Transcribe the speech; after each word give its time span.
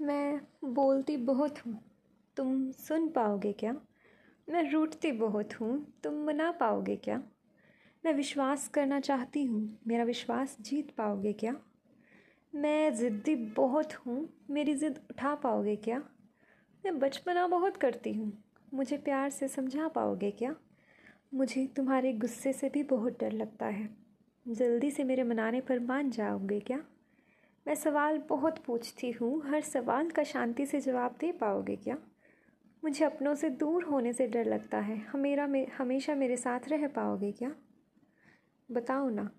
मैं 0.00 0.40
बोलती 0.64 1.16
बहुत 1.16 1.66
हूँ। 1.66 1.80
तुम 2.36 2.70
सुन 2.70 3.08
पाओगे 3.08 3.52
क्या? 3.52 3.76
मैं 4.50 4.70
रूठती 4.70 5.12
बहुत 5.12 5.60
हूँ। 5.60 5.92
तुम 6.04 6.14
मना 6.14 6.52
पाओगे 6.52 6.96
क्या? 6.96 7.22
मैं 8.04 8.12
विश्वास 8.12 8.68
करना 8.68 9.00
चाहती 9.00 9.44
हूँ। 9.44 9.78
मेरा 9.86 10.04
विश्वास 10.04 10.56
जीत 10.60 10.90
पाओगे 10.90 11.32
क्या? 11.32 11.56
मैं 12.54 12.94
ज़िद्दी 12.94 13.34
बहुत 13.34 13.92
हूँ। 13.92 14.28
मेरी 14.50 14.74
ज़िद 14.74 15.00
उठा 15.10 15.34
पाओगे 15.34 15.76
क्या? 15.76 15.98
मैं 16.84 16.98
बचपना 16.98 17.46
बहुत 17.46 17.76
करती 17.76 18.12
हूँ। 18.12 18.44
मुझे 18.74 18.96
प्यार 18.96 19.30
से 19.30 19.48
समझा 19.48 19.88
पाओगे 19.88 20.30
क्या? 20.30 20.56
मुझे 21.34 21.66
तुम्हारे 21.66 22.12
गुस्से 22.12 22.52
से 22.52 22.68
भी 22.68 22.82
बहुत 22.82 23.20
डर 23.20 23.32
लगता 23.32 23.66
है। 23.66 23.96
जल्दी 24.48 24.90
से 24.90 25.04
मेरे 25.04 25.22
मनाने 25.22 25.60
पर 25.60 25.78
मान 25.78 26.10
जाओगे 26.10 26.60
क्या? 26.60 26.84
मैं 27.66 27.74
सवाल 27.74 28.18
बहुत 28.18 28.58
पूछती 28.58 29.10
हूँ। 29.10 29.50
हर 29.50 29.60
सवाल 29.60 30.10
का 30.10 30.22
शांति 30.22 30.66
से 30.66 30.80
जवाब 30.80 31.16
दे 31.20 31.32
पाओगे 31.32 31.76
क्या? 31.76 31.96
मुझे 32.84 33.04
अपनों 33.04 33.34
से 33.34 33.50
दूर 33.50 33.84
होने 33.84 34.12
से 34.12 34.26
डर 34.26 34.44
लगता 34.44 34.78
है। 34.78 34.96
हमेरा 34.96 35.46
मे, 35.46 35.64
हमेशा 35.64 36.14
मेरे 36.14 36.36
साथ 36.36 36.60
रह 36.68 36.88
पाओगे 36.88 37.32
क्या? 37.32 37.54
बताओ 38.72 39.08
ना। 39.08 39.30